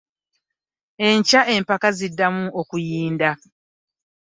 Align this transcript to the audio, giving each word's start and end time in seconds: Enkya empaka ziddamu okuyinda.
Enkya 1.07 1.41
empaka 1.55 1.89
ziddamu 1.97 2.45
okuyinda. 2.61 3.31